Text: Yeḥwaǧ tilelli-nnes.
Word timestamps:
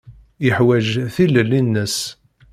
Yeḥwaǧ 0.45 0.87
tilelli-nnes. 1.13 1.97